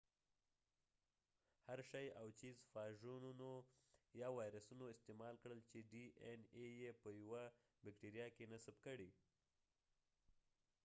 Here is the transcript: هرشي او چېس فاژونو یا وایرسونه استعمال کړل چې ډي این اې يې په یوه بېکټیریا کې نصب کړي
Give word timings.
هرشي 1.67 2.07
او 2.19 2.27
چېس 2.39 2.57
فاژونو 2.73 3.53
یا 4.21 4.27
وایرسونه 4.37 4.85
استعمال 4.87 5.35
کړل 5.43 5.59
چې 5.69 5.77
ډي 5.91 6.05
این 6.27 6.41
اې 6.57 6.67
يې 6.81 6.91
په 7.01 7.09
یوه 7.21 7.43
بېکټیریا 7.83 8.27
کې 8.35 8.49
نصب 8.53 8.75
کړي 8.85 9.09